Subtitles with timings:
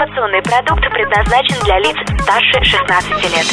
[0.00, 3.46] Информационный продукт предназначен для лиц старше 16 лет.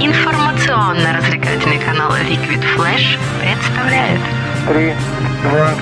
[0.00, 4.20] Информационно-развлекательный канал Liquid Flash представляет
[4.66, 4.94] Три,
[5.42, 5.74] два,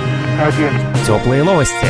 [0.45, 0.73] один.
[1.07, 1.87] Теплые новости.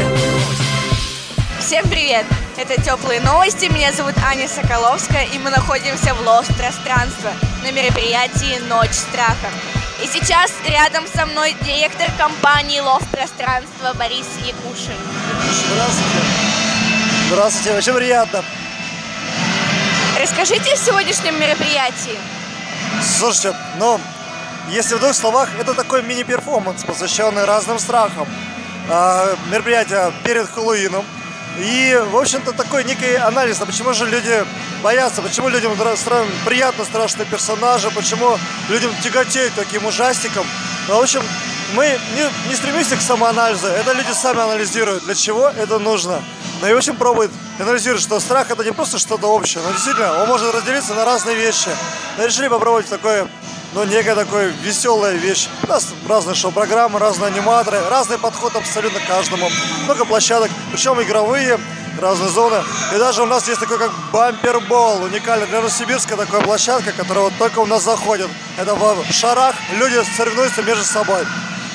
[1.58, 2.26] Всем привет!
[2.58, 7.30] Это «Теплые новости», меня зовут Аня Соколовская, и мы находимся в Lost пространство
[7.62, 9.48] на мероприятии «Ночь страха».
[10.02, 14.96] И сейчас рядом со мной директор компании Лов пространство Борис Якушин.
[15.70, 16.18] Здравствуйте.
[17.28, 18.44] Здравствуйте, очень приятно.
[20.20, 22.18] Расскажите о сегодняшнем мероприятии.
[23.00, 24.00] Слушайте, ну,
[24.70, 28.26] если в двух словах, это такой мини-перформанс, посвященный разным страхам.
[28.90, 31.04] А, мероприятие перед Хэллоуином.
[31.58, 34.44] И, в общем-то, такой некий анализ, а почему же люди
[34.82, 35.72] боятся, почему людям
[36.44, 38.38] приятно страшные персонажи, почему
[38.68, 40.46] людям тяготеют таким ужастиком.
[40.88, 41.22] Ну, в общем,
[41.74, 46.22] мы не, не стремимся к самоанализу, это люди сами анализируют, для чего это нужно.
[46.60, 50.22] Ну и, в общем, пробуют анализировать, что страх это не просто что-то общее, но действительно,
[50.22, 51.68] он может разделиться на разные вещи.
[52.16, 53.26] Мы решили попробовать такое
[53.72, 55.48] ну, некая такая веселая вещь.
[55.62, 59.48] У нас разные шоу-программы, разные аниматоры, разный подход абсолютно каждому.
[59.84, 61.58] Много площадок, причем игровые,
[61.98, 62.62] разные зоны.
[62.94, 67.34] И даже у нас есть такой как бампербол, уникальный для Новосибирска такая площадка, которая вот
[67.38, 68.28] только у нас заходит.
[68.58, 71.26] Это в шарах, люди соревнуются между собой.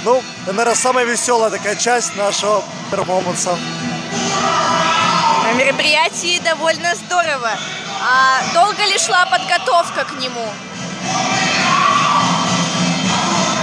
[0.03, 3.57] Ну, это, наверное, самая веселая такая часть нашего перформанса.
[5.43, 7.51] На мероприятии довольно здорово.
[8.01, 10.47] А долго ли шла подготовка к нему?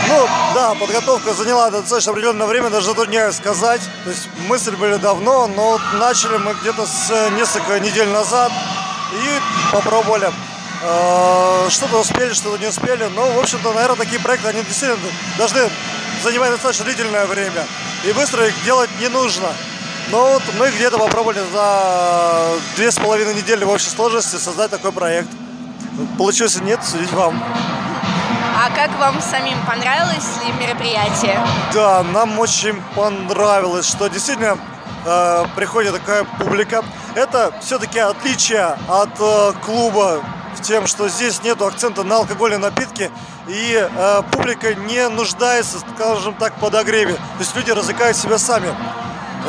[0.08, 3.80] Ну, да, подготовка заняла достаточно определенное время, даже затрудняюсь сказать.
[4.04, 8.52] То есть мысли были давно, но начали мы где-то с э, несколько недель назад
[9.12, 10.30] и попробовали.
[10.82, 13.04] Э, Что-то успели, что-то не успели.
[13.14, 15.00] Но, в общем-то, наверное, такие проекты, они действительно
[15.38, 15.70] должны
[16.22, 17.66] занимать достаточно длительное время.
[18.04, 19.48] И быстро их делать не нужно.
[20.10, 24.92] Но вот мы где-то попробовали за две с половиной недели в общей сложности создать такой
[24.92, 25.28] проект.
[26.18, 27.42] Получилось нет, судить вам.
[28.66, 31.38] А как вам самим понравилось ли мероприятие?
[31.74, 34.56] Да, нам очень понравилось, что действительно
[35.04, 36.82] э, приходит такая публика.
[37.14, 40.22] Это все-таки отличие от э, клуба
[40.62, 43.10] тем, что здесь нет акцента на алкогольные напитки,
[43.48, 47.12] и э, публика не нуждается, скажем так, подогреве.
[47.12, 48.74] То есть люди развлекают себя сами.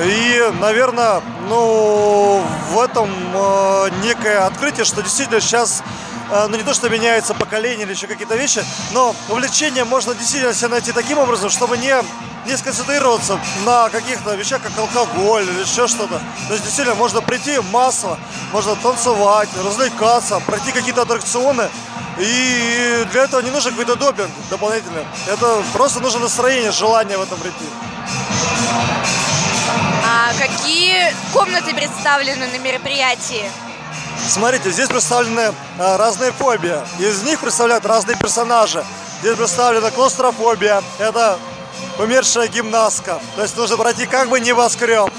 [0.04, 5.84] И, наверное, ну, в этом э, некое открытие, что действительно сейчас,
[6.32, 10.54] э, ну, не то, что меняется поколение или еще какие-то вещи, но увлечение можно действительно
[10.54, 11.96] себя найти таким образом, чтобы не,
[12.46, 16.22] не сконцентрироваться на каких-то вещах, как алкоголь или еще что-то.
[16.48, 18.20] То есть, действительно, можно прийти массово,
[18.52, 21.70] можно танцевать, развлекаться, пройти какие-то аттракционы,
[22.20, 25.06] и для этого не нужен какой-то допинг дополнительный.
[25.28, 27.66] Это просто нужно настроение, желание в этом прийти.
[30.04, 33.50] А какие комнаты представлены на мероприятии?
[34.28, 36.78] Смотрите, здесь представлены э, разные фобии.
[37.00, 38.84] Из них представляют разные персонажи.
[39.22, 40.82] Здесь представлена клаустрофобия.
[41.00, 41.38] Это
[42.00, 43.20] умершая гимнастка.
[43.36, 45.10] То есть нужно пройти как бы небоскреб.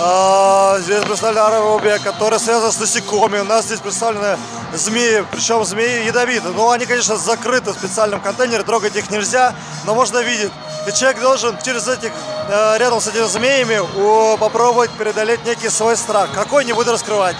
[0.00, 3.40] А, здесь представлена аэробия, которая связана с насекомыми.
[3.40, 4.38] У нас здесь представлены
[4.72, 6.54] змеи, причем змеи ядовитые.
[6.54, 9.54] Но они, конечно, закрыты в специальном контейнере, трогать их нельзя,
[9.84, 10.52] но можно видеть.
[10.86, 12.12] И человек должен через этих,
[12.48, 16.30] э, рядом с этими змеями попробовать преодолеть некий свой страх.
[16.34, 17.36] Какой не буду раскрывать.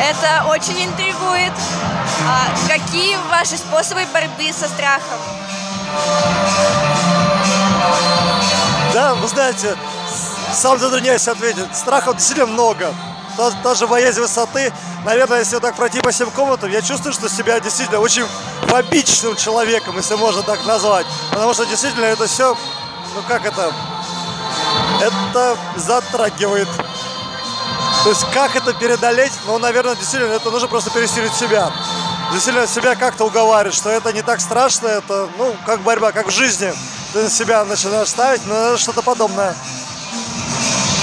[0.00, 1.52] Это очень интригует.
[2.26, 5.18] А какие ваши способы борьбы со страхом?
[8.92, 9.76] Да, вы знаете,
[10.52, 11.74] сам затрудняюсь ответить.
[11.74, 12.94] Страхов действительно много.
[13.36, 14.72] Та, та же боязнь высоты.
[15.04, 18.26] Наверное, если вот так пройти по всем комнатам, я чувствую, что себя действительно очень
[18.68, 21.06] фобичным человеком, если можно так назвать.
[21.30, 22.56] Потому что действительно это все,
[23.14, 23.72] ну как это,
[25.00, 26.68] это затрагивает.
[28.04, 29.32] То есть как это преодолеть?
[29.46, 31.72] Ну, наверное, действительно, это нужно просто пересилить себя.
[32.32, 36.30] Действительно, себя как-то уговаривать, что это не так страшно, это, ну, как борьба, как в
[36.30, 36.72] жизни.
[37.12, 39.54] Ты себя начинаешь ставить, но это что-то подобное.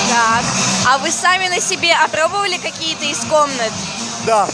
[0.09, 0.70] Так.
[0.91, 3.71] А вы сами на себе опробовали какие-то из комнат?
[4.25, 4.45] Да,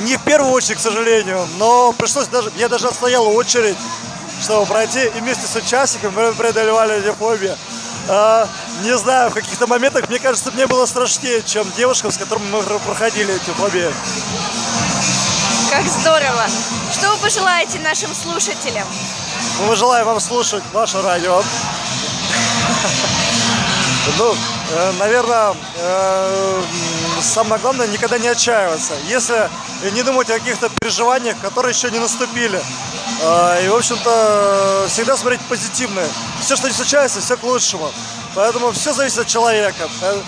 [0.00, 3.76] не в первую очередь, к сожалению, но пришлось даже, я даже отстоял очередь,
[4.42, 7.56] чтобы пройти, и вместе с участниками мы преодолевали эти фобии.
[8.08, 8.48] А,
[8.82, 12.62] не знаю, в каких-то моментах, мне кажется, мне было страшнее, чем девушкам, с которыми мы
[12.80, 13.94] проходили эти фобии.
[15.70, 16.46] Как здорово!
[16.92, 18.88] Что вы пожелаете нашим слушателям?
[19.68, 21.44] Мы желаем вам слушать ваше радио.
[24.18, 24.36] Ну,
[24.98, 26.62] наверное, э,
[27.22, 28.94] самое главное никогда не отчаиваться.
[29.06, 29.48] Если
[29.92, 32.60] не думать о каких-то переживаниях, которые еще не наступили.
[33.22, 36.08] Э, И, в общем-то, всегда смотреть позитивное.
[36.40, 37.90] Все, что не случается, все к лучшему.
[38.34, 39.88] Поэтому все зависит от человека.
[40.02, 40.20] Э,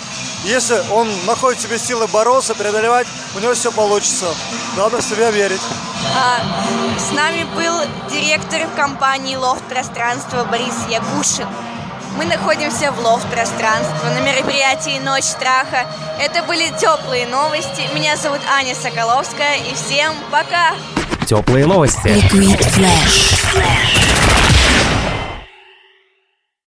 [0.45, 4.25] Если он находит в себе силы бороться, преодолевать, у него все получится.
[4.77, 5.61] Надо в себя верить.
[6.15, 6.39] А,
[6.97, 11.47] с нами был директор компании «Лофт пространства» Борис Якушин.
[12.17, 15.85] Мы находимся в «Лофт пространства» на мероприятии «Ночь страха».
[16.19, 17.87] Это были теплые новости.
[17.93, 19.57] Меня зовут Аня Соколовская.
[19.57, 20.73] И всем пока!
[21.25, 22.07] Теплые новости.
[22.07, 24.18] Liquid Flash.